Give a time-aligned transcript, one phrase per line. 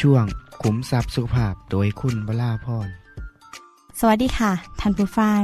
[0.00, 0.24] ช่วง
[0.62, 2.88] ขุมทรัพย์สุขภาพโดยคุณวราพร
[3.98, 5.42] สวัสดีค่ะ ท่านผู้ฟัง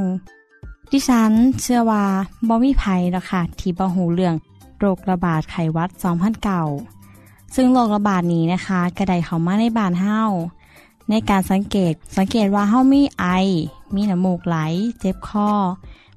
[0.91, 2.05] ดิฉันเชื่อว่า
[2.49, 4.35] บ่มีภัยแล้วค่ะ ที่บ่หูเรื่อง
[4.79, 5.91] โรคระบาดไขวัด
[6.73, 10.23] 2009ซึ่งโรคระบาดนี้นะคะ กระไดเขามาในบ้านเฮ้า
[11.09, 13.27] ในการสังเกตสังเกตว่าเฮ้ามีไอ
[13.95, 14.57] มีน้ำมูกไหล
[14.99, 15.51] เจ็บคอ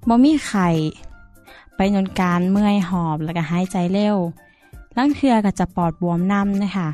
[0.07, 0.69] บ่มีไข้
[1.75, 4.17] ไปนนการเมื่อยหอบแล้วก็หายใจเร็ว
[4.97, 6.89] ลังเทือก็จะปอดบวมน้ำนะคะ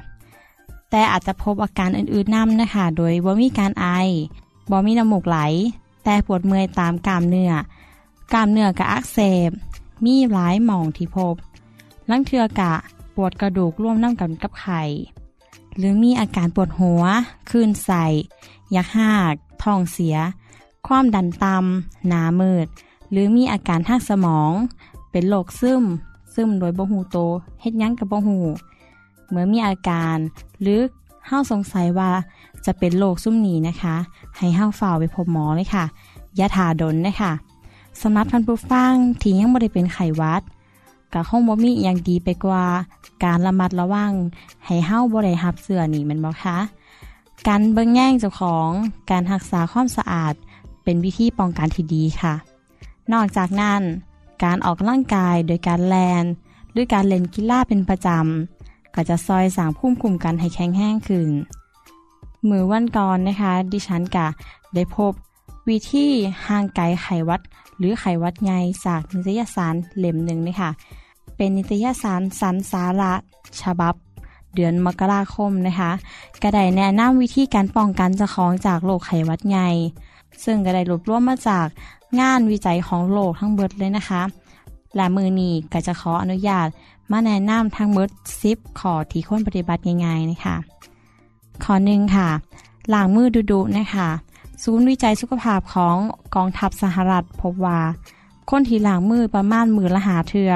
[0.92, 3.88] แต่อาจจะพบอาการอื่นๆน้ำนะคะโดยบ่มีการไอ
[4.72, 5.38] บ่มีน้ำมูกไหล
[6.04, 7.54] แต่ปวดเมื่อยตามกล้ามเนื้อ
[8.34, 9.20] กล้ามเนื้อกะอักเส
[9.50, 9.52] บ
[10.06, 11.36] มีหลายหม่องที่พบ
[12.10, 12.74] ลังเทือกะ
[13.16, 14.82] ปวดกระดูกร่วมน้ำกันกับไข่
[15.78, 17.04] หรือมีอาการปวดหัว
[17.50, 18.06] คลื่นใส่
[18.76, 20.16] ยักหากท้องเสีย
[20.88, 22.68] ความดันต่ำหนามืด
[23.12, 24.52] หรือมีอาการทางสมอง
[25.12, 25.84] เป็นโรคซึม
[26.34, 27.18] ซึมโดยบ่หูโต
[27.62, 28.40] เฮ็ดยั้งกับบ่หู
[29.30, 30.18] เมื่อมีอาการ
[30.62, 30.80] หรือ
[31.28, 32.12] เฮาสงสัยว่า
[32.66, 33.96] จะเป็นโรคซุ่มนี้นะคะ
[34.38, 35.86] ให้เฮาฝ่าไปพบหมอเลยค่ะ
[36.40, 37.32] ยาทาดนนะคะ
[38.02, 40.42] สำหรับท่านผู้ฟังที่ยังไม่ได้เป็นไขวัด
[41.14, 42.66] ก็คงบ่มีอย่างดีไปกว่า
[43.24, 44.14] การระมัดระวัง
[44.66, 46.58] ให้เฮาบ่ได้รับเสื้อนี่มันบ่คะ
[47.48, 48.70] การเบิ่งแย่งเจ้าของ
[49.12, 50.34] การรักษาความสะอาด
[50.84, 52.34] เป็นวิธีป้องกันที่ดีค่ะ
[53.14, 53.82] นอกจากนั้น
[54.44, 56.24] การออกกำลังกายโดยการแลน
[56.72, 58.61] หรือการเล่นกีฬาเป็นประจำ
[58.96, 61.30] ก็จะซอยสร้างภูมิคุ้มกันให้แข็งแรงขึ้น
[62.50, 64.28] มือวันก่อนนะคะ ดิฉันกะ
[64.74, 65.14] ได้พบ
[65.70, 66.08] วิธี
[66.48, 67.42] ห่างไกลไขวัด
[67.78, 70.72] หรือไขวัดใหญ่จากนิตยสารเล่มหนึ่งนะคะ
[71.38, 73.14] เป็นนิตยสารสันสาระ
[73.62, 73.96] ฉบับ
[74.56, 75.92] เดือนมกราคมนะคะ
[76.44, 79.70] กระไดแนะนำวิธีการป้องกันเจ้าของจากโรคไขวัดใหญ่
[80.44, 81.68] ซึ่งกระไดรวบรวมมาจาก
[82.20, 84.22] งานวิจัยของโลกทั้งเบิดเลยนะคะ
[84.96, 86.68] และมือนี้ก็จะขออนุญาต
[87.12, 90.56] มาแนะนำทั้งมดซิปขอที่ควรปฏิบัติง่ายๆนะคะ
[91.64, 92.30] ข้อหนึ่งค่ะ
[92.94, 94.10] ล้างมือดุๆนะคะ
[94.64, 95.96] ศูนย์วิจัยสุขภาพของ
[96.36, 97.80] กองทัพสหรัฐพบว่า
[98.50, 100.52] คนที่ล้างมือประมาณมือละหาเทือ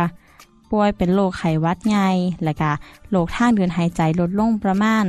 [0.71, 2.09] ป่วยเป็นโรคไขวัดใหญ่
[2.43, 2.71] และก็
[3.09, 5.03] โรคทางเดินหายใจลดลงประมาณ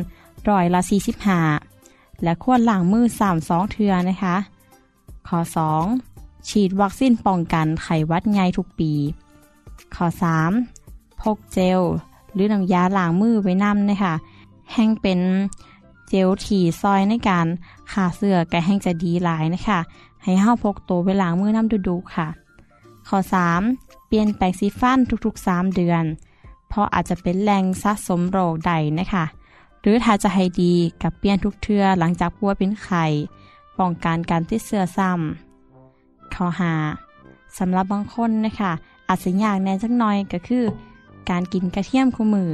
[0.49, 0.81] ร้อยละ
[1.53, 4.37] 45และควรล้างมือ3 2เทือนะคะ
[5.29, 5.41] ข้อ
[5.95, 8.93] 2 ฉีดวัคซีนป้องกันไขวัดใหญ่ทุกปี
[9.95, 10.07] ข้อ
[10.43, 10.76] 3
[11.37, 11.81] กเจล
[12.33, 14.15] หรือน้ำยาล้างมือไว้นำนะคะ
[14.73, 15.21] แห้งเป็น
[16.09, 17.47] เจลถี่ซอยในการ
[17.93, 19.81] ขาเสื้อแกแห้งจะดีหลายนะคะ
[20.23, 22.29] ให้ห้าพกตัวไปล้างมือน้ำดุๆค่ะ
[23.09, 23.19] ข้อ
[23.63, 24.07] 3.
[24.07, 26.05] เปลี่ยนแปรงสีฟันทุกๆ 3 เดือน
[26.69, 29.25] เพราะอาจจะเป็นแหล่งสะสมโรคใดนะคะ
[29.81, 30.73] หรือถ้าจะให้ดี
[31.03, 33.05] กับเปลี่ยนทุกเทือหลังจากป่วยเป็นไข้
[33.79, 36.75] ป้องกันการติดเชื้อซ้ำข้อหา
[37.59, 38.73] สำหรับบางคนนะคะ
[39.09, 40.65] อาจจะยากแน่จักหน่อยก็คือ
[41.31, 42.51] การกินกระเทียมคู่มือ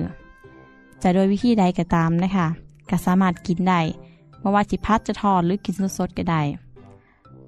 [1.03, 2.47] จะโดยวิธีใดก็ตามนะคะ
[2.91, 3.81] ก็สามารถกินได้
[4.39, 6.43] ไม่ว่าจิพัดจะทอดหรือกินสดๆก็ได้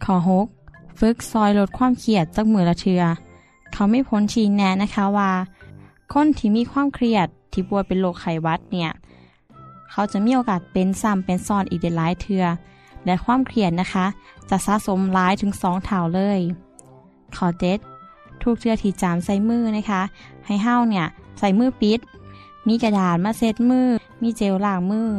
[0.04, 0.14] ข้อ
[0.58, 3.02] 6ฝึกซอยลดความเครียดจากมือละเทือ
[3.72, 5.30] เขาไม่พ้นชี้แนะนะคะว่า
[6.12, 8.90] คนที่มีความเครียดที่ป่วยเป็นโรคไขวัดเนี่ย
[9.90, 12.44] เขาจะมีโอกาสเป็นซ้ำเป็นซ้อนอีกได้หลายเทือ
[13.04, 14.06] และความเครียดนะคะ
[14.50, 16.40] จะสะสมร้ายถึงสองเท่าเลย
[17.36, 17.78] ข้อเด็ด
[18.42, 20.02] ทุกเทือที่จามใส่มือนะคะ
[20.46, 21.06] ให้เห้าเนี่ย
[21.38, 22.00] ใส่มือปิด
[22.68, 23.88] มีกระดาษมาเซ็ดมือ
[24.22, 25.10] มีเจลล้างมือ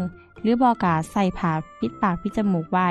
[0.42, 2.90] หรือบอกาใส่ผ้าปิดปากปิดจมูกไว้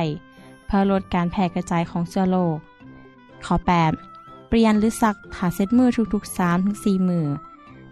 [0.67, 2.57] เพื่อลดการแพร่กระจายของเชื้อโรค
[3.45, 7.27] ข้อ8เปลี่ยนหรือซักผ้าเซ็ดมือทุกๆ3ถึง4มือ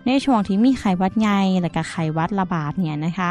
[0.07, 3.31] ในช่วงที่มีไข้หวัดใหญ่และก็ไข้หวัดระบาดเนี่ยนะคะ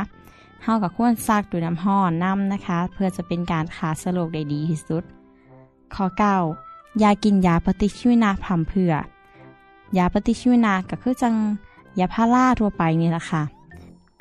[0.63, 5.03] เฮากับควรซักด้วยน้ำห้อนน้ำนะคะ เพื่อจะเป็นการฆ่าเชื้อโรคได้ดีที่สุด
[5.95, 6.70] ข้อ9
[7.01, 8.93] ยากินยาปฏิชีวนะผัมเพื่อ
[9.97, 11.35] ยาปฏิชีวนะก็คือจัง
[11.99, 13.43] ยาพาราทั่วไปนี่แหละค่ะ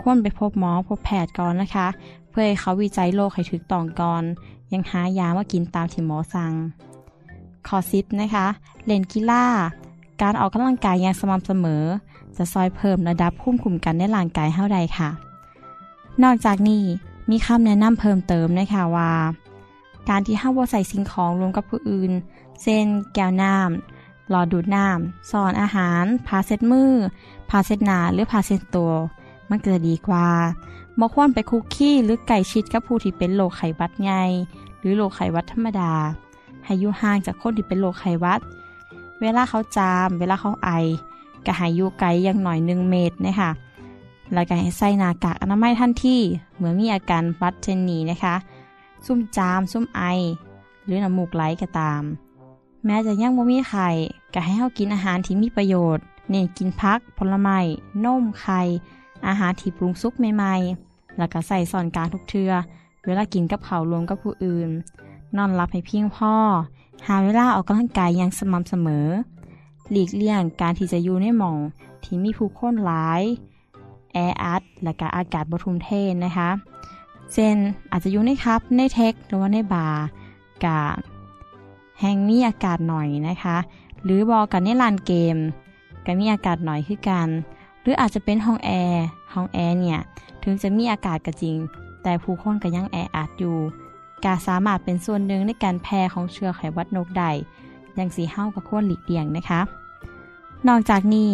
[0.01, 1.87] ควรไปพบหมอพบแพทย์ก่อนนะคะ
[2.31, 4.23] เพื่อให้เขาวิจัยโรคให้ถูกต้องก่อน
[4.73, 6.53] ยังหายามากินตามที่หมอสั่ง
[7.67, 8.47] ข้อซิปนะคะ
[8.87, 9.45] เล่นกีฬา
[10.23, 11.85] การออกกำลังกายอย่างสม่ำเสมอ
[12.37, 15.11] จะซอยเพิ่มระดับคุ้มคุมกันในร่างกายเท่าใดค่ะ
[16.23, 16.83] นอกจากนี้
[17.31, 19.13] มีคำแนะนำเพิ่มเติมนะคะว่า
[20.09, 22.13] การที่ห้าวใส่สิ่งของรวมกับผู้อื่น
[22.63, 26.93] เช่น แก้วน้ำหลอดดูดน้ำซอนอาหารพาเซ็ดมือ
[27.51, 28.93] พาเซ็ดหนาหรือพาเซ็ดตัว
[29.49, 30.29] มันเกิดดีกว่า
[30.99, 34.23] บ่ควรไปคุกคี้หรือไก่ชิดกับผู้ที่เป็นโรคไขวัดใหญ่
[34.81, 35.93] หรือโรคไขวัดธรรมดา
[36.65, 38.41] ให้อยู่ห่างจากคนที่เป็นโรคไขวัด
[39.21, 40.71] เวลาเขาจาม เวลาเขาไอ
[41.47, 43.51] ก็ให้อยู่ไกลอย่างหน่อยหนึ่งเมตรนะคะ
[44.33, 46.17] แล้วก็ให้ใส่หน้ากากอนามัยทันที
[46.57, 48.35] เมื่อมีอาการวัดเช่นนี้นะคะ
[49.07, 50.03] ซุ่มจาม ซุ่มไอ
[50.85, 52.03] หรือน้ำมูกไหลก็ตาม
[52.85, 53.89] แม้จะยังบ่มีไข่
[54.35, 57.59] ก็ให้เฮากินอาหารที่มีประโยชน์เน้นกินพัก ผลไม้
[58.05, 58.61] นมไข่
[59.27, 62.53] อาหารที่ปรุงสุกใหม่ๆ แล้วก็ใส่สอนกลางทุกเทือ
[63.05, 64.71] เวลากินกับเขารวมกับผู้อื่น
[65.37, 66.35] นอนหลับให้เพียงพอ
[67.07, 69.07] หาเวลาออกกำลังกายอย่างสม่ำเสมอ
[69.91, 71.57] หลีกเลี่ยงการที่จะอยู่ในหม่อง
[72.05, 73.23] ที่มีผู้คนหลาย
[74.13, 76.51] แออัดและก็อากาศบทุมเทนนะคะ
[77.33, 77.57] เช่น
[77.91, 80.03] อาจจะอยู่ในครับ ในเทคหรือว่าในบาร์
[80.65, 80.79] กา
[82.01, 83.57] แห่งมีอากาศหน่อยนะคะ
[84.05, 85.37] หรือบอกกันในลานเกม
[86.07, 87.29] ก็มีอากาศหน่อยคือกัน
[87.83, 89.05] หรืออาจจะเป็นห้องแอร์
[89.35, 90.01] ห้องแอร์เนี่ย
[90.43, 91.57] ถึงจะมีอากาศก็จริง
[92.03, 93.57] แต่ผู้คนก็ยังแออัดอยู่
[94.25, 97.31] กาสามารถเป็นส่วนหนึ่งในการแพร่ของเชื้อไขวัดนกได้
[97.99, 99.61] ยังสีเห้ากับควรหลีกเลี่ยงนะคะ
[100.69, 101.31] นอกจากนี้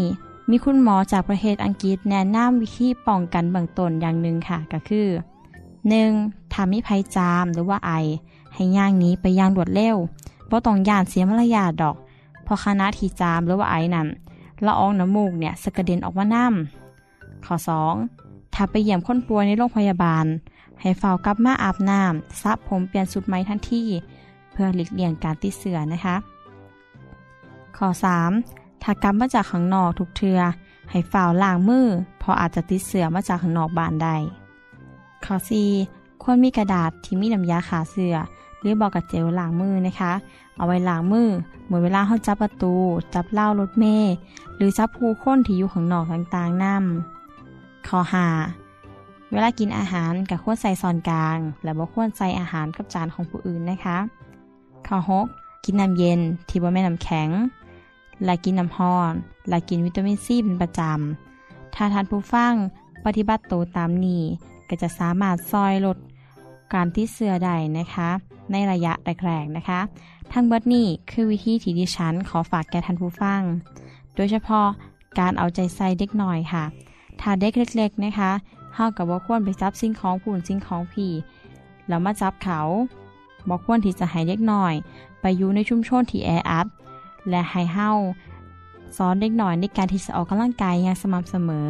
[0.50, 5.08] มีคุณหมอจากประเทศอังกฤษแนะนำวิธีป้องกันเบื้องต้นอย่างหนึ่งค่ะก็คือ
[5.80, 6.52] 1.
[6.52, 7.92] ถ้ามีภัยจามหรือว่าไอ
[8.54, 9.96] ให้ย่างนี้ไปย่างรวดเร็ว
[10.48, 11.96] พราะต้องย่านเสียมารยาทดอก
[12.46, 14.08] พราะคณะทีจามหรือว่าไอ้นั้น
[14.66, 17.56] ละอองน้ำมูกเนี่ยสกระเด็นออกมาน้ำข้อ
[18.04, 18.54] 2.
[18.54, 20.26] ถ้าไปเยี่ยมคนป่วยในโรงพยาบาล
[20.80, 23.82] ให้เฝ้ากลับมาอาบน้ำสระผมเปลี่ยนสุดไหมทันที
[24.52, 26.16] เพื่อหลีกเลี่ยงการติดเชื้อนะคะ
[27.76, 27.88] ข้อ
[28.34, 28.82] 3.
[28.82, 30.38] ถ้ากลับมาจากข้างนอกทุกเทือ
[30.90, 31.86] ให้เฝ่าล้างมือ
[32.18, 34.16] เพราะอาจจะติดเชื้อมาจากข้างนอกบ้านได้
[35.24, 35.36] ข้อ
[35.78, 36.22] 4.
[36.22, 38.14] ควรมีกระดาษที่มีน้ำยาขาเสือ
[38.60, 40.12] หรือบอกกับเจลล้างมือนะคะ
[40.56, 41.28] เอาไว้ล้างมือ
[41.66, 42.74] เมื่อเวลาเขาจับประตู
[43.14, 44.14] จับเล่ารถเมย์
[44.56, 46.78] หรือจับผู้คนที่อยู่ข้างนอกต่างๆนั่
[47.86, 48.28] ข้อหา
[49.32, 53.98] เวลากินอาหารกับควรใส่ซอนกลาง และบ่ควรใส่อาหารกับจานของผู้อื่นนะคะ
[54.86, 54.98] ข้อ
[55.30, 57.28] 6กินน้ำเย็นที่บ่แม่น้ำแข็ง
[58.24, 59.12] และกินน้ำห้อน
[59.48, 62.54] และกินวิตามินซีเป็นประจำถ้าทานผู้ฟัง
[63.04, 64.22] ปฏิบัติตัวตามนี้
[64.68, 65.96] ก็จะสามารถซอยลด
[66.74, 68.08] การที่เสือได้นะคะ
[68.52, 68.92] ในระยะ
[69.24, 69.80] แรกๆนะคะ
[70.32, 73.42] ทั้งเบิดนี้คือวิธีที่ดิฉันขอฝากแก่ท่านผู้ฟัง
[74.14, 74.66] โดยเฉพาะ
[75.18, 76.64] การเอาใจใส่เด็กหน่อยค่ะ
[77.20, 78.30] ถ้าเด็กเล็กๆนะคะ
[78.74, 81.12] เฮากับว่าควรไปจับสิ่งของผู้นสิ่งของพี่
[81.88, 82.60] แล้วมาจับเขา
[83.48, 84.74] บอกควรที่จะให้เด็กหน่อย
[85.20, 86.66] ไปอยู่ในชุมชนที่แออัด
[87.30, 87.90] และให้เฮา
[88.96, 91.68] สอนเด็กหน่อยในการที่จะออกกำลังกายอย่างสม่ำเสมอ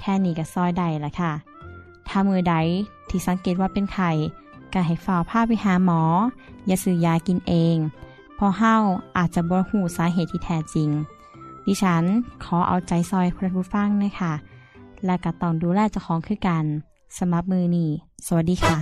[0.00, 1.32] แค่นี้ก็ซอยได้ละค่ะ
[2.08, 2.54] ถ้ามือใด
[3.10, 4.10] ที่สังเกตว่าเป็นไข่
[4.72, 6.02] ก็ให้ฝ่าผ้าไปหาหมอ
[6.66, 7.76] อย่าซื้อยากินเอง
[8.36, 8.74] เพราะเฮา
[9.16, 10.90] อาจจะบ่หูสาเหตุที่แท้จริง
[11.66, 12.04] ดิฉัน
[12.44, 14.34] ขอเอาใจซอยเพื่อนผู้ฟังนะคะ
[15.04, 16.64] และก็ต้องดูแลเจ้าของคือกัน
[17.18, 17.90] สำหรับมือนี้
[18.26, 18.76] สวัสดีค่ะ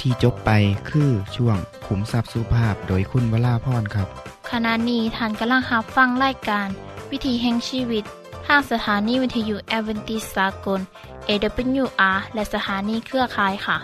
[0.00, 0.50] ที่จบไป
[0.90, 4.08] คือช่วงขุมทรัพย์สุภาพโดยคุณวราพรครับ
[4.50, 6.68] ขณะนี้ท่านกำลังรับฟังรายการ
[7.10, 8.04] วิถีแห่งชีวิต
[8.46, 10.80] ทางสถานีวิทยุแอเวนติสากล
[11.28, 13.78] AWR และสถานีเครือข่ายค่ะ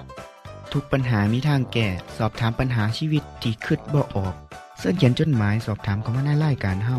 [0.73, 4.35] ทุกปัญหามีทางแก้สอบถามปัญหาชีวิตที่คืดบ่ออก
[4.78, 6.99] เสื้อเขียนจดหมายสอบถามเขามาในรายการเฮา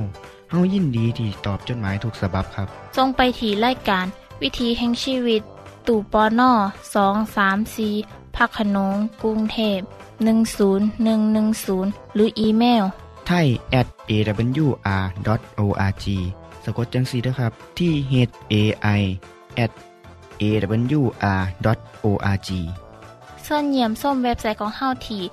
[0.52, 2.68] เฮายินดีที่ตอบจดหมายถูกสาบบครับ
[2.98, 4.06] ทรงไปถีรายการ
[4.42, 5.42] วิถีแห่งชีวิต
[5.88, 6.52] ตู่ปอน่อ
[6.96, 7.90] สองสามสี
[8.36, 9.80] พักขนงกรุงเทพ
[10.98, 12.84] 10110 หรืออีเมล
[13.28, 13.48] ไทย
[13.80, 16.06] at awr.org
[16.64, 18.14] สะกดจังสีนะครับ ที่ h
[18.52, 18.54] a
[19.00, 19.02] i
[19.64, 19.72] at
[20.42, 22.50] awr.org
[23.46, 25.24] ส่วนเยี่ยมส้มเว็บไซต์ของเฮาที่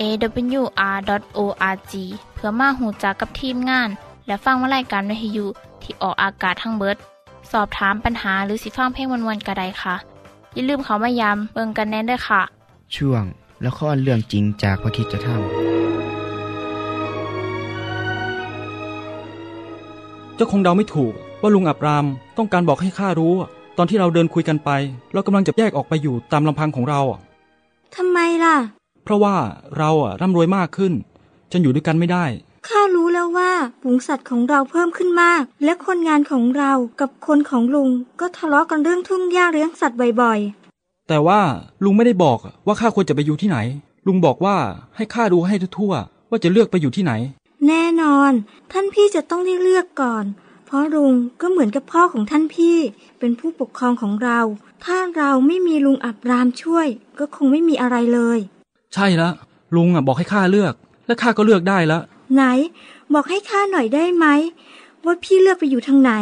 [0.00, 1.92] awr.org
[2.34, 3.88] เพื่อมาหูจักกับทีมงาน
[4.26, 5.46] และฟังวารายการวิทยุ
[5.82, 6.96] ที่ออกอากาศทั้งเบิด
[7.52, 9.94] สอบถามปัญหาหรือสิฟังเพลงวนๆกระไดค่ะ
[10.54, 12.42] อย่าลืมเขามายามเบิงกันแน่นด้วยค่ะ
[12.96, 13.24] ช่วง
[13.66, 15.28] ละครเรื่องจริงจากพระคิดจะท
[20.34, 23.34] เจ้าคงเดาไม่ถูกว่าลุงอับรามต้องการบอกให้ข้ารู้
[23.82, 24.70] ตอนที่เราเดินคุยกันไป
[25.12, 27.00] เรากำลังจะแยกออกไปอยู่ตามลำพังของเรา
[27.96, 28.56] ทำไมล่ะ
[29.04, 29.36] เพราะว่า
[29.78, 30.92] เราอะร่ำรวยมากขึ้น
[31.52, 32.24] จนอยู่ด้วยกันไม่ได้
[32.68, 33.50] ข้ารู้แล้วว่า
[33.82, 40.38] ฝูงสัตว์ของเราเพิ่มขึ้นมาก และคนงานของเรากับคนของลุงก็ทะเลาะกันเรื่องทุ่งหญ้าเลี้ยงสัตว์บ่อย
[41.08, 41.40] แต่ว่า
[41.84, 43.58] ลุงไม่ได้บอกว่าข้าควรจะไปอยู่ที่ไหน
[44.06, 44.56] ลุงบอกว่า
[44.96, 48.32] ให้ข้าดูให้ทั่วๆว่าจะเลือกไปอยู่ที่ไหนๆแน่นอน
[48.72, 50.24] ท่านพี่จะต้องได้เลือกก่อน
[50.72, 52.76] เพราะลุงก็เหมือนกับพ่อของท่านพี่
[53.18, 54.40] เป็นผู้ปกครองของเรา
[54.84, 56.86] ถ้าเราไม่มีลุงอับรามช่วย
[57.18, 58.38] ก็คงไม่มีอะไรเลย
[58.94, 59.30] ใช่ละ
[59.76, 60.74] ลุงอะบอกให้ข้าเลือก
[61.06, 62.02] และข้าก็เลือกได้แล้ว
[62.34, 62.42] ไหน
[63.14, 64.26] บอกให้ข้าหน่อยได้ไหม
[65.04, 66.12] ว่าพี่เลือกไปอยู่ทางไหน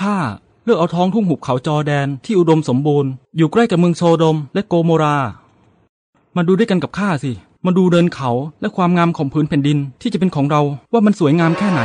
[0.00, 0.16] ข้า
[0.64, 5.16] เลือกเอาท้องทุ่งหุบเขาจอแดนที่อุดมสมบูรณ์อยู่ใกล้กับเมืองโซโดมและโกโมรา
[6.36, 7.32] มาดูด้วยกันกับข้าสิ
[7.66, 8.30] มาดูเดินเขา
[8.60, 10.60] และความงามของพื้นแผ่นดินที่จะเป็นของเรา
[10.92, 11.82] ว่ามันสวยงามแค่ไหน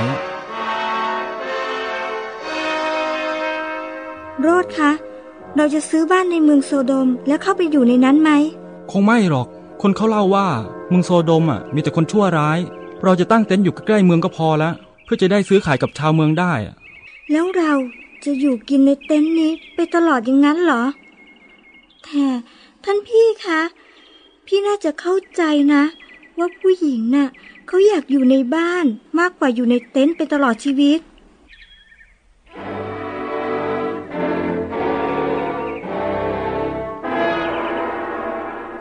[4.46, 4.92] โรดคะ
[5.58, 8.32] เราจะซื้อบ้านในเมืองโซโดมแล้วเข้าไปอยู่ในนั้นไหม
[8.92, 9.48] คงไม่หรอก
[9.82, 10.48] คนเขาเล่าว่า
[10.90, 12.60] เมืองโซโดมอะมีแต่คนชั่วร้าย
[13.04, 14.74] เราจะตั้งเต็นท์อยู่ใกล้ๆเมืองก็พอแล้ว
[15.04, 16.75] เพื่อจะได้ซื้อขายกับชาวเมืองได้อะ
[17.32, 17.74] แล้วเรา
[18.25, 20.84] จะอยู่กินในเต็นท์นี้ไปตลอดอย่างนั้นเหรอ
[22.04, 22.24] แต่
[22.84, 23.62] ท่านพี่คะ
[24.46, 25.42] พี่น่าจะเข้าใจ
[25.74, 25.84] นะ
[26.38, 27.28] ว่าผู้หญิงน่ะ
[27.68, 28.86] เขาอยากอยู่ในบ้าน
[29.20, 31.00] มากกว่าอยู่ในเต็นท์ไปตลอดชีวิต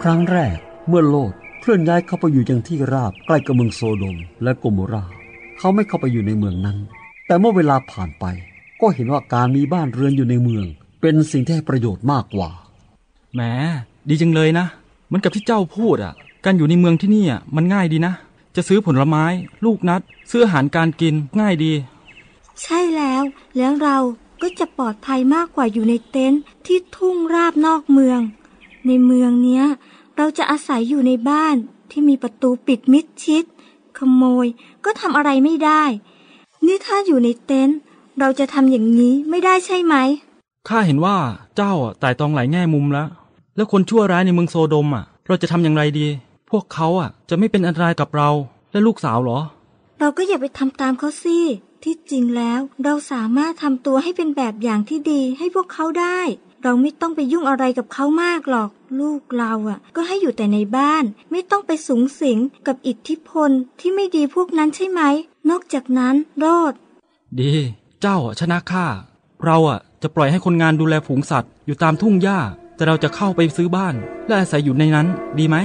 [0.08, 0.58] ครั้งแรก
[0.88, 5.04] เมื่อโลดเคลื่อนย้ายเข้าไปอยู่ยังที่ราบใกล้กับเมืองโซโดมและโกโมรา
[5.58, 6.78] เขาไม่เข้าไปอยู่ในเมืองนั้น
[7.26, 8.24] แต่เมื่อเวลาผ่านไป
[8.80, 10.66] ก็เห็นว่าการมีบ้านเรือนอยู่ในเมือง
[11.00, 12.50] เป็นสิ่งที่ให้ประโยชน์มากกว่า
[13.34, 13.40] แหม
[14.08, 14.66] ดีจังเลยนะ
[15.06, 18.14] เหมือนกับที่เจ้าพูดอะ การอยู่ในเมืองที่นี่อะมันง่ายดีนะ
[18.56, 19.24] จะซื้อผลไม้
[19.64, 21.72] ลูกนัด ซื้ออาหารการกินง่ายดี
[22.62, 23.22] ใช่แล้ว
[23.56, 23.98] แล้วเรา
[24.42, 28.20] ก็จะปลอดภัยมากกว่าอยู่ในเต็นท์ที่ทุ่งราบนอกเมือง
[28.86, 29.64] ในเมืองเนี้ย
[30.16, 31.56] เราจะอาศัยอยู่ในบ้าน
[31.90, 33.44] ที่มีประตูปิดมิดชิด
[33.98, 34.46] ขโมย
[34.84, 35.82] ก็ทำอะไรไม่ได้
[36.66, 37.78] นี่ถ้าอยู่ในเต็นท์
[38.20, 39.94] เราจะทำอย่างนี้ไม่ได้ใช่ไหม
[40.68, 41.16] ข้าเห็นว่า
[41.56, 43.08] เจ้าอะแต่ตองหลายแง่มุมแล้ว
[43.56, 46.06] แล้วคนชั่วร้ายในเมืองโซโดมอะ เราจะทำอย่างไรดี
[46.50, 48.30] พวกเขาอะ จะไม่เป็นอันตรายกับเรา
[48.72, 49.38] และลูกสาวเหรอ
[50.00, 51.38] เราก็อย่าไปทำตามเขาสิ
[51.82, 56.20] ที่จริงแล้วเราสามารถทำตัวให้เป็นแบบอย่างที่ดีให้พวกเขาได้
[56.66, 65.00] เราไม่ต้องไปยุ่งอะไรกับเขามากหรอก ลูกเราอะ ก็ให้อยู่แต่ในบ้าน ไม่ต้องไปสูงสิงกับอิทธิพลที่ไม่ดีพวกนั้นใช่ไหม
[65.50, 66.74] นอกจากนั้นโรด
[67.40, 67.52] ดี
[68.00, 68.86] เจ้าอะชนะข้า
[69.44, 72.38] เราอะ จะปล่อยให้คนงานดูแลฝูงสัตว์อยู่ตามทุ่งหญ้า
[72.76, 73.94] แต่เราจะเข้าไปซื้อบ้าน
[74.26, 75.06] และอาศัยอยู่ในนั้น
[75.38, 75.56] ดีไหม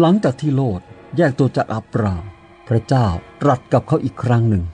[0.00, 0.80] หลังจากที่โลด
[1.16, 2.24] แยกตัวจากอับราม
[2.68, 3.06] พระเจ้า
[3.42, 4.64] ตรัสกับเขาอีกครั้งหนึ่ง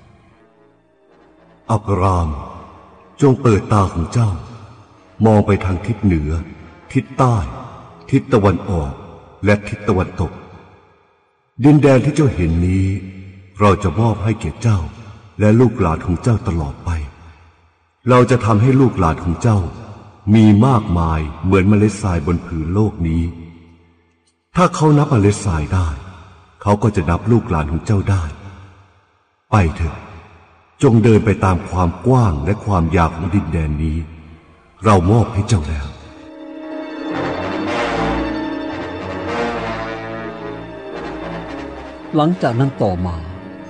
[1.71, 2.29] อับราม
[3.21, 4.31] จงเปิดตาของเจ้า
[5.27, 6.31] มองไปทางทิศเหนือ
[6.93, 7.37] ทิศใต้
[8.11, 8.93] ทิศตะวันออก
[9.45, 10.33] และทิศตะวันตก
[11.65, 12.87] ดินแดนที่เจ้าเห็นนี้
[13.61, 14.79] เราจะมอบให้แก่เจ้า
[15.41, 16.91] และลูกหลานของเจ้าตลอดไป
[18.09, 19.59] เราจะทำให้ลูกหลานของเจ้า
[20.35, 23.23] มีมากมายเหมือนเมล็ดทรายบนผืนโลกนี้
[24.57, 25.89] ถ้าเขานับเมล็ดทรายได้
[26.63, 28.23] เขาก็จะนับลูกหลานของเจ้าได้
[29.51, 29.97] ไปเถอะ
[30.83, 33.99] จงเดินไปตามความกว้างและความยาวของดินแดนนี้
[34.85, 35.87] เรามอบให้เจ้าแล้ว
[42.17, 43.17] หลังจากนั้นต่อมา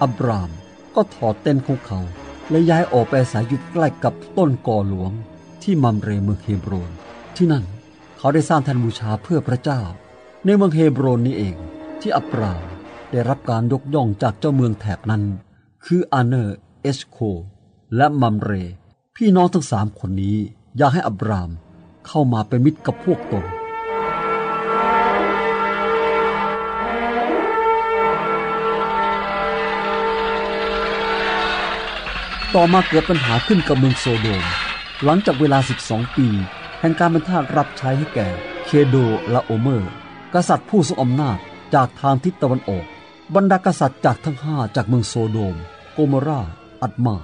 [0.03, 0.51] อับราม
[0.95, 2.01] ก็ถอดเต็นท์ของเขา
[2.51, 5.13] และย้ายออกไปอาศัยอยู่ใกล้กับต้นก่อหลวง
[5.63, 6.91] ที่มัมเรเมืองเฮโบรน
[7.37, 7.65] ที่นั่น
[8.19, 9.81] เขาได้สร้างแท่นบูชาเพื่อพระเจ้า
[10.45, 11.57] ในเมืองเฮโบรนนี้เอง
[12.01, 12.63] ที่อับราม
[13.13, 15.23] ได้รับการยกย่องจากเจ้าเมืองแถบนั้น
[15.85, 17.19] คืออาเนอร์ เอสโคล์
[17.97, 18.53] และมัมเร
[19.17, 20.37] พี่น้องทั้งสามคนนี้
[20.77, 21.51] อยากให้อับราม
[22.07, 23.45] เข้ามาเป็นมิตรกับพวกตน
[32.55, 34.45] ต่อมาเกิดปัญหาขึ้นกับเมืองโซโดม
[35.05, 36.29] หลังจากเวลา 12 ปี
[36.81, 38.29] แห่งการเป็นทาสรับใช้ให้แก่
[38.67, 38.97] เคโด
[39.31, 39.91] ร์ลาโอเมอร์
[40.35, 41.39] กษัตริย์ผู้ทรงอำนาจ
[41.75, 42.87] จากทางทิศตะวันออก
[43.35, 45.57] บรรดากษัตริย์จากทั้งห้าจากเมืองโซโดม
[45.93, 46.41] โกโมรา
[46.83, 47.17] อัดมา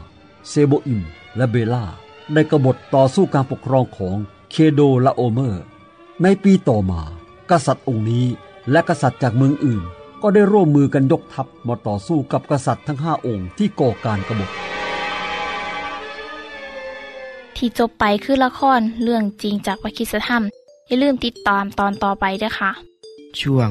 [0.48, 1.02] เซโบอิม
[1.36, 1.84] และเบลา
[2.32, 4.16] ได้กบฏต่อสู้การปกครองของ
[4.50, 5.62] เคโดร์ลาโอเมอร์
[6.22, 7.02] ในปีต่อมา
[7.50, 8.26] กษัตริย์องค์นี้
[8.70, 9.82] และกษัตริย์จากเมืองอื่น
[10.22, 14.50] ก็ได้ร่วมมือกันยกทัพมาต่อสู้กับกษัตริย์ทั้งห้าองค์ที่ก่อการกบฏ
[17.56, 20.42] ที่จบไปคือละครเรื่องจริงจากวิคิสธรรม
[20.86, 22.70] อย่าลืมติดตามตอนต่อไปด้วยค่ะ
[23.40, 23.70] ช่วง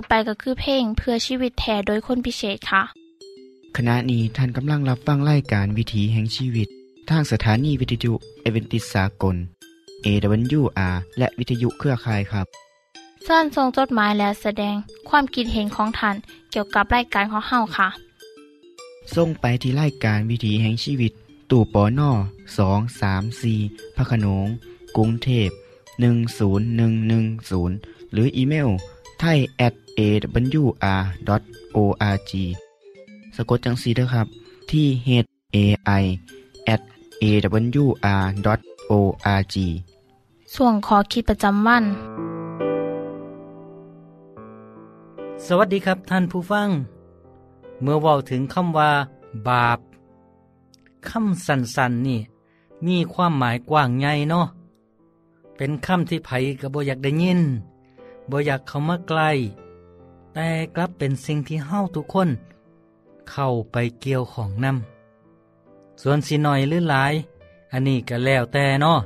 [0.00, 2.82] บไปก็คือเพลงเพื่อชีวิตแท่โดยคนพิเศษค่ะ
[3.76, 6.68] ขณะนี้ท่านกำลังรับฟังรายการวิถีแห่งชีวิต
[7.10, 9.36] ทางสถานีวิทยุเอเวนติสากล
[10.04, 12.46] AWR และวิทยุเครือข่ายครับ
[13.24, 14.74] เชิญส่งจดหมายและแสดง
[15.08, 16.16] ความคิดเห็นของท่าน
[16.50, 17.88] เกี่ยวกับรายการของเฮาค่ะ
[19.14, 21.12] ส่งไปที่รายการวิถีแห่งชีวิต
[21.50, 22.10] ตู่ปอน่อ
[22.58, 23.58] สองสามสี่
[23.96, 24.46] พระโขนง
[24.96, 25.48] กรุงเทพ
[26.76, 28.68] 10110 หรืออีเมล
[29.20, 32.32] ไทย at awr.org
[33.36, 34.26] สะกดจังสีนะครับ
[34.70, 35.08] ที่ h
[35.54, 35.56] a
[36.02, 36.04] i
[36.74, 36.80] at
[37.22, 39.56] awr.org
[40.54, 41.84] ส่วนขอคิดประจำวัน
[45.46, 46.68] สวัสดีครับท่านผู้ฟัง
[47.82, 48.90] เมื่อเว้าถึงคำว่า
[49.48, 49.78] บาป
[51.08, 52.20] คำสั้นๆนี่
[52.86, 54.46] มีความหมายกว้างใหญ่เนาะ
[55.56, 56.30] เป็นคำที่ไผ
[56.60, 57.40] ก็บ่อยากได้ยิน
[58.30, 59.30] บ่อยากเข้ามาใกล้
[60.38, 62.28] แต่กลับเป็นสิ่งที่เฮาทุกคน
[63.30, 67.14] เข้าไปเกี่ยวของนำส่วนสิน้อยหรือหลาย
[67.72, 69.00] อันนี้ก็แล้วแต่เนาะ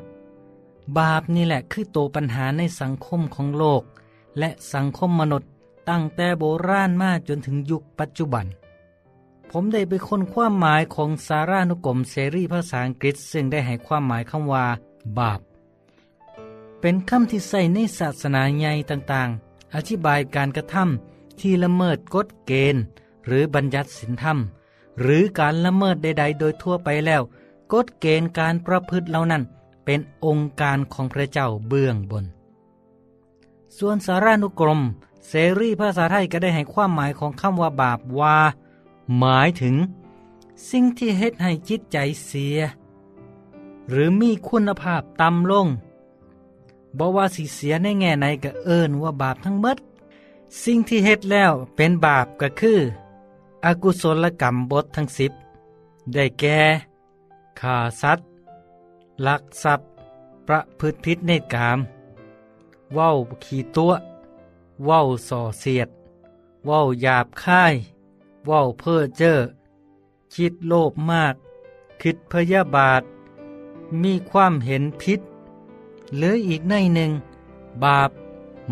[0.98, 3.82] บาปนี่แหละคือตัวปัญหาในสังคมของโลก
[4.38, 5.50] และสังคมมนุษย์
[5.88, 8.46] ตั้งแต่โบราณมาจนถึงยุคปัจจุบัน
[9.50, 14.66] ผมได้ไปค้นความหมายของสารานุกรมเสรีภาษาอังกฤษ ซึ่งได้ให้ความหมายคำว่า
[15.18, 15.40] บาป
[16.80, 21.09] เป็นคำที่ใส่ในศาสนาใหญ่ต่างๆ อธิบายการกระทำ
[21.40, 22.82] ที่ละเมิดกฎเกณฑ์
[23.26, 24.38] หรือบัญญัติศีลธรรม
[25.00, 27.22] หรือการละเมิดใด ๆ โดยทั่วไปแล้ว
[27.72, 29.42] กฎเกณฑ์การประพฤติเหล่านั้น
[29.84, 32.24] เป็นองค์การของพระเจ้าเบื้องบน
[33.78, 34.80] ส่วนสารานุกรม
[35.28, 38.36] เสรีภาษาไทยก็ได้ให้ความหมายของคำว่าบาปว่า
[39.18, 39.76] หมายถึง
[40.70, 42.58] สิ่งที่เฮ็ดให้จิตใจเสีย
[43.88, 45.66] หรือมีคุณภาพต่ำลง
[46.98, 49.76] บ่ว่าสิเสียในแง่ไหนก็เอิ้นว่าบาปทั้งหมด
[50.64, 52.80] สิ่งที่เฮ็ดแล้วเป็นบาปก็คือ
[53.64, 55.32] อกุศลกรรมบททั้งสิบ
[56.12, 56.60] ได้แก่
[57.60, 58.26] ฆ่าสัตว์
[59.26, 59.88] ลักทรัพย์
[60.46, 61.78] ประพฤติผิดในกาม
[62.94, 63.10] เว้า
[63.44, 63.92] ขี่ตัว
[64.84, 65.88] เว้าส่อเสียด
[66.66, 67.74] เว้าหยาบค่าย
[68.46, 69.36] เว้าเพ้อเจ้อ
[70.34, 71.34] คิดโลภมาก
[72.02, 73.02] คิดพยาบาท
[74.02, 75.20] มีความเห็นผิด
[76.16, 77.10] หรืออีกในหนึ่ง
[77.84, 78.10] บาป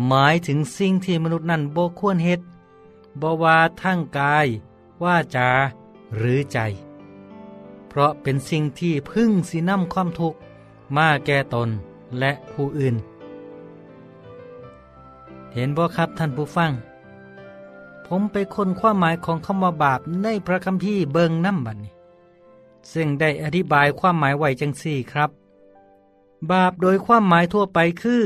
[0.07, 2.41] หมายถึงสิ่งที่มนุษย์นั้นบ่ควรเฮ็ด
[3.21, 4.47] บ่ว่าทั้งกาย
[5.03, 5.49] ว่าจา
[6.15, 6.59] หรือใจ
[7.87, 10.39] เพราะเป็นสิ่งที่พึ่งสินำความทุกข์
[10.97, 11.69] มาแก่ตน
[12.19, 12.95] และผู้อื่น
[15.53, 16.71] เห็นบ่ครับท่านผู้ฟัง
[18.05, 21.93] ผมไปค้นความหมายของคำว่าบาปในพระคัมภีร์เบิงน้ำบัดนี้
[22.93, 25.29] ซึ่งได้อธิบายความหมายไว้จังสี่ครับ
[26.51, 28.23] บาปโดยความหมายทั่วไปคือ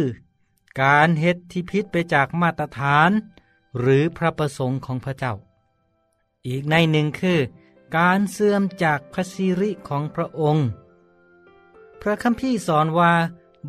[0.81, 3.11] การเฮ็ดที่ผิดไปจากมาตรฐาน
[3.79, 5.33] หรือพระประสงค์ของพระเจ้า
[6.47, 7.39] อีกในหนึ่งคือ
[7.97, 10.67] การเสื่อมจากพระสิริของพระองค์
[12.01, 13.13] พระคัมภีร์สอนว่า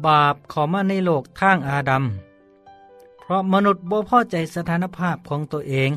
[0.07, 2.05] บาปข้ามาในโลกทางอาดัม
[3.19, 5.90] เพราะมนุษย์บ่พอใจสถานภาพของตัวเอง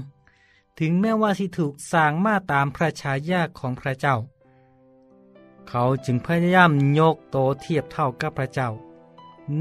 [0.79, 4.15] ถึงแม้ว่าสิถูกสร้างมาตามพระฉายาของพระเจ้า
[5.69, 8.69] เขาจึงพยายามยกโตเทียบเท่ากับพระเจ้า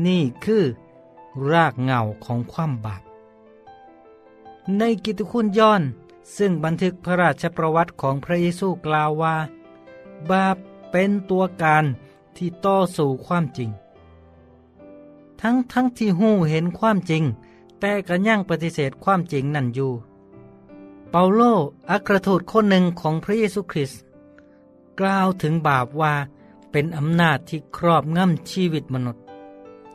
[0.07, 0.65] นี่คือ
[1.53, 3.03] รากเหงาของความบาป
[4.79, 5.83] ในกิตติคุณย้อน
[6.37, 9.37] ซึ่งบันทึกพระราชประวัติของพระเยซูกล่าวว่า
[10.31, 10.57] บาป
[10.91, 11.85] เป็นตัวการ
[12.37, 13.71] ที่ต่อสู่ความจริง
[15.41, 17.25] ทั้งทั้งที่หูเห็นความจริง
[17.81, 19.93] แต่ก็ยังปฏิเสธความจริงนั่นอยู่
[21.11, 21.41] เปาโล
[21.91, 24.01] อัครทูตคนหนึ่งของพระเยซูคริสต์
[25.01, 26.15] กล่าวถึงบาปว่า
[26.71, 29.26] เป็นอำนาจที่ครอบงำชีวิตมนุษย์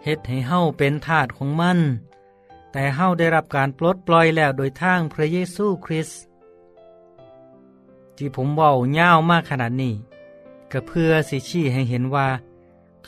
[0.03, 1.79] เฮ็ดให้เฮาเป็นทาสของมัน
[2.71, 6.19] แต่เฮาได้รับการปลดปล่อยแล้วโดยทางพระเยซูคริสต์
[8.17, 9.93] ที่ผมเว้ายาวมากขนาดนี้
[10.71, 12.27] ก็เพื่อสิชี้ให้เห็นว่า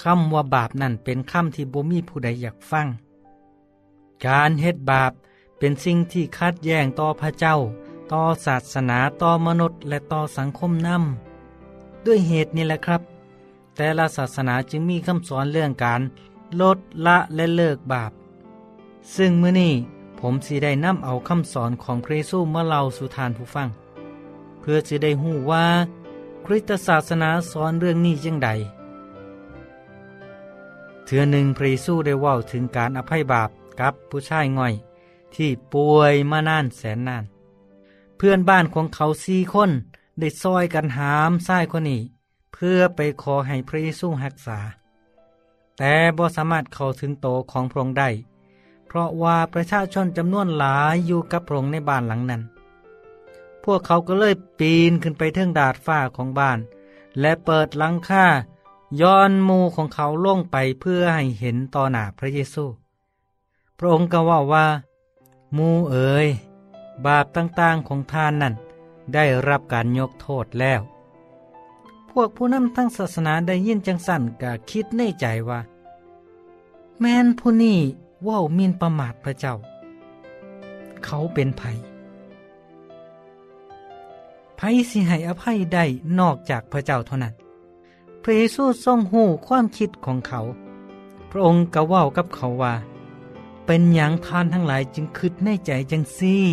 [0.01, 2.87] คำว่าบาปนั่นเป็นคำที่บ่มีผู้ใดอยากฟัง
[4.25, 5.11] การเฮ็ดบาป
[5.57, 7.55] เป็นสิ่งที่คัดแย้งต่อพระเจ้า
[8.11, 13.01] ต่อศาสนาต่อมนุษย์ และต่อสังคมนำด้วยเหตุนี้แหละครับ
[13.75, 16.01] แต่ละศาสนาจึงมีคำสอนเรื่องการ
[16.61, 18.11] ลดละและเลิกบาป
[19.15, 19.73] ซึ่งมื้อนี้
[20.19, 23.67] ผมสิได้นำเอาคำสอนของพระเยซูมาเล่าสู่ทานผู้ฟัง
[24.59, 25.65] เพื่อสิได้หู้ว่า
[26.45, 28.49] คริสตศาสนาสอนเรื่องนี้จังใด
[31.05, 34.73] เทือหนึ่งพระเยซูได้ว่าถึงการอภัยบาปกับผู้ชายง่อย
[35.35, 37.23] ที่ป่วยมานานแสนนาน
[38.17, 39.71] เพื่อนบ้านของเขาสี่คน
[40.19, 42.01] ได้ซอยกันหามทรายคนนี้
[42.53, 44.59] เพื่อไปขอให้พระเยซูรักษา
[45.77, 48.09] แต่บ่สามารถเข้าถึงโตของพระองค์ได้
[48.87, 52.41] เพราะว่าประชาชนจำนวนหลายอยู่กับพระองค์ในบ้านหลังนั้น
[53.63, 56.59] พวกเขาก็เลยปีนขึ้นไปเทิงดาดฟ้าของบ้าน
[57.19, 58.25] และเปิดหลังคา
[59.01, 62.65] ย้อนมูของเขาลงไปเพื่อให้เห็นต่อหน้าพระเยซู
[63.77, 64.65] พระองค์ก็ว่าว่า
[65.57, 66.27] มูเอ๋ย
[67.05, 68.53] บาปต่างๆของท่านนั่น
[69.13, 70.81] ได้รับการยกโทษแล้ว
[72.13, 75.59] พวกผู้นำทั้งศาสนาได้ยินจังสั่นก็คิดในใจว่า
[76.99, 77.79] แมนผู้นี้
[78.27, 79.53] ว่ามินประมาทพระเจ้า
[81.03, 81.61] เขาเป็นไผ
[84.57, 85.85] ไผสิให้อภัยได้
[86.19, 87.33] นอกจากพระเจ้าเท่านั้น
[88.21, 90.39] พระเยซูทรงหูความคิดของเขา
[91.29, 92.73] พระองค์ก็ว้ากับเขาว่า
[93.65, 96.45] เป็นอย่างทานทั้งหลายจึงคิดในใจจังซี่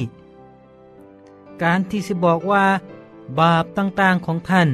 [1.63, 2.65] การที่สิบอกว่า
[3.39, 4.69] บาปต่างๆของท่าน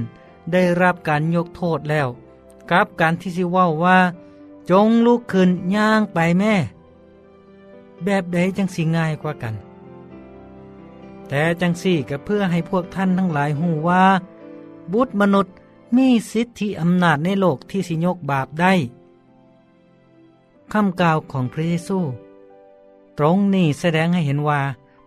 [0.52, 2.08] ได้รับการยกโทษแล้ว
[2.70, 3.98] กับการที่สิว้าว่า
[4.70, 6.54] จงลุกขึ้นย่างไปแม่
[8.04, 9.54] แบบใดจังสิง่ายกว่ากัน
[11.28, 14.04] แต่จังสี่ก็เพื่อให้พวกท่านทั้งหลายหูว่า
[14.92, 15.54] บุตรมนุษย์
[15.96, 18.72] มีสิทธิอำนาจในโลกที่สิยกบาปได้
[20.72, 21.98] คำกล่าวของพระเยซู
[23.18, 24.60] ตรงนี้แสดงให้เห็นว่า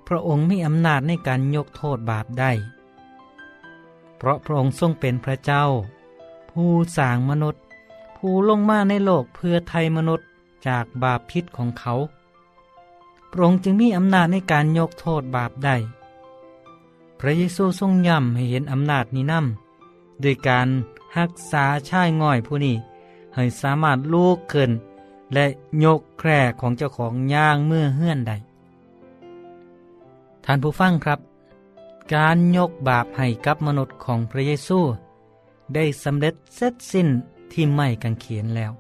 [0.08, 2.52] พระองค์มีอำนาจในการยกโทษบาปได้
[4.20, 5.64] เพราะพระองค์ทรงเป็นพระเจ้า
[6.52, 7.62] ผู้สร้างมนุษย์
[8.18, 10.28] ผู้ลงมาในโลกเพื่อไทยมนุษย์
[10.68, 11.94] จากบาปพิษของเขา
[13.32, 15.76] พระองค์จึงมีอำนาจในการยกโทษบาปได้
[17.20, 20.68] พระเยซูทรงย้ำให้เห็นอำนาจนี้นำด้วยการ
[21.18, 22.76] รักษาชายง่อยผู้นี้
[23.36, 24.72] ให้สามารถลูกขึ้น
[25.34, 25.46] และ
[25.84, 28.34] ยกแคร่ของเจ้าของย่างเมื่อเฮื่อนใด
[30.46, 31.20] ท่านผู้ฟังครับ
[32.16, 34.80] การยกบาปให้กับมนุษย์ของพระเยซู
[35.76, 37.08] ได้สำเร็จเสร็จสิ้น
[37.52, 38.72] ที่ไม่กังเขียนแล้ว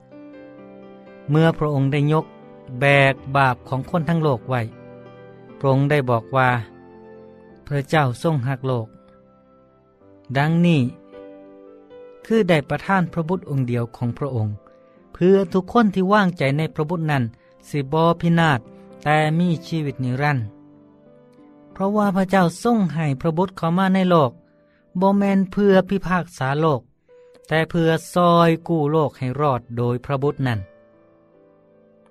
[1.30, 2.26] เมื่อพระองค์ได้ยก
[2.80, 4.62] แบกบาปของคนทั้งโลกไว้
[5.60, 6.50] พระองค์ได้บอกว่า
[7.68, 8.88] พระเจ้าทรงหักโลก
[10.38, 10.82] ดังนี้
[12.26, 14.54] คือได้ประทานพระบุตรองค์เดียวของพระองค์
[15.14, 17.24] เพื่อทุกคนที่ว่างใจในพระบุตรนั้น
[17.70, 18.60] สิบอพินาศ
[19.04, 20.46] แต่มีชีวิตนิรันดร์
[21.80, 24.32] ราะว่าพระเจ้าทรงให้พระบุตรเข้ามาในโลก
[25.00, 26.82] บ่แมนเพื่อพิพากษาโลก
[27.48, 30.60] แต่เพื่อซอยกู้โลกให้รอดโดยพระบุตรนั้น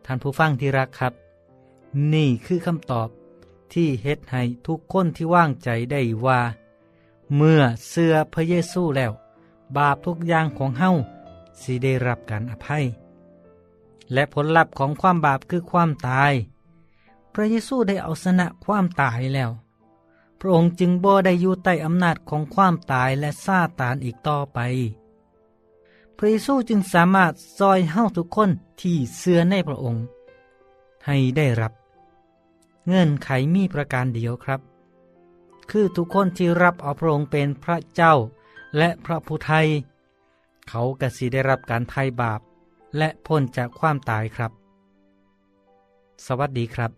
[0.04, 1.12] ท่านผู้ฟังที่รักครับ
[2.14, 3.09] นี่คือคำตอบ
[3.72, 6.40] ที่เฮ็ดให้ทุกคนที่ว่างใจได้ว่า
[7.37, 9.12] เมื่อเสื้อพระเยซูแล้ว
[9.76, 10.90] บาปทุกอย่างของเฮา
[11.61, 12.85] สิได้รับการอภัย
[14.12, 16.33] และผลลัพธ์ของความบาปคือความตาย
[17.34, 19.50] พระเยซูได้เอาชนะความตายแล้ว
[20.40, 24.58] พระองค์จึงบ่ได้อยู่ใต้อำนาจของความตายและซาตานอีกต่อไป
[26.16, 30.04] พระเยซูจึงสามารถซอยเฮาทุกคนที่เชื่อในพระองค์
[31.06, 31.72] ให้ได้รับ
[32.86, 34.60] เงื่อนไขมีประการเดียวครับ
[35.70, 38.14] คือทุกคนที่รับเอาพระองค์เป็นพระเจ้า
[38.76, 39.66] และพระผู้ไทย
[40.68, 42.40] เขากสิได้รับการไถ่บาป
[42.98, 44.52] และพ้นจากความตายครับ
[46.26, 46.97] สวัสดีครับ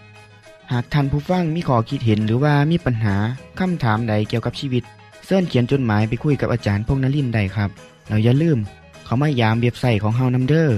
[0.71, 3.15] หากท่านผู้ฟังมีข้อคิดเห็นหรือว่ามีปัญหา
[3.59, 4.83] คำถามใดเกี่ยวกับชีวิต
[5.25, 7.69] เสินเขียนจดหมายไปคุยกับอาจารย์พงษ์นลินทร์ได้ครับ
[8.07, 8.57] เราอย่าลืม
[9.05, 10.69] เขามายามเว็บไซต์ของเฮานำเด้อ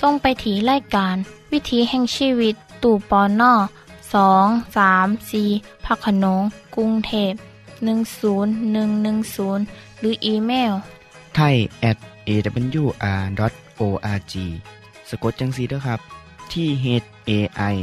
[0.00, 1.16] จงไปถีรายการ
[1.52, 3.52] วิถีแห่งชีวิต ตู่ปอนนอ
[4.14, 5.42] สองสามสี
[5.84, 6.42] พักขนง
[6.76, 7.32] กรุงเทพ
[8.06, 10.72] 10110 หรืออีเมล
[11.34, 11.54] ไทย
[11.90, 14.34] at awr.org
[15.08, 16.00] สะกดจังสีเด้อครับ
[16.52, 16.86] ที่ h
[17.28, 17.30] a
[17.72, 17.74] i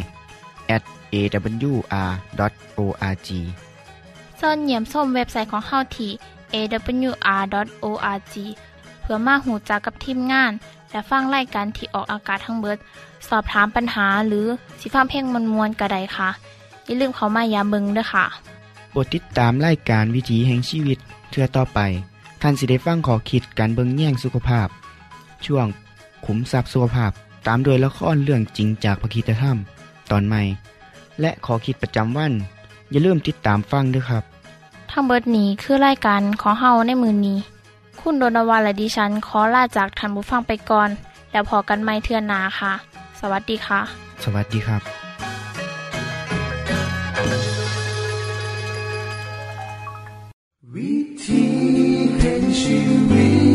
[0.75, 0.83] at
[1.15, 3.29] awr.org
[4.39, 6.11] ส่วนเหยี่ยมส้มเว็บไซต์ของเฮาที่
[6.55, 8.35] awr.org
[9.01, 10.51] เพื่อมาหูจักกับทีมงาน
[10.91, 12.77] และฟังไล่การที่ออกอากาศทั้งเบิด
[13.29, 14.47] สอบถามปัญหาหรือ
[14.79, 16.29] สิฟ้าเพลงมวลมวลกระไดค่ะ
[16.85, 18.25] อย่าลืมเขามายามเบิงด้วยค่ะ
[18.91, 20.97] โปรดติดตามรายการวิถีแห่งชีวิต
[21.31, 21.79] เทือต่อไป
[22.41, 24.67] ท่านสิได้ฟังขอคิดการเบิงแย่งสุขภาพ
[25.45, 25.67] ช่วง
[26.25, 27.11] ขุมทรัพย์สุขภาพ
[27.47, 29.57] ตามโดยละครเรื่องจริงจากพระคีตธรรม
[30.11, 30.41] ตอนใหม่
[31.21, 32.33] และขอคิดประจำวัน
[32.91, 34.23] อย่าลืมติดตามฟังด้วยครับ
[34.91, 37.39] ทั้งเบิดนี้คือรายการขอเฮาในมือนนี้
[37.99, 40.89] คุณโดนวานและดิฉันขอลาจากทันบุฟังไปก่อน
[41.31, 42.73] แล้วพอกันไม่เทื่อนนาค่ะ
[43.19, 43.81] สวัสดีค่ะ
[44.23, 44.81] สวัสดีครับ
[50.75, 51.43] วิธี
[52.19, 53.27] แห่งชีวิ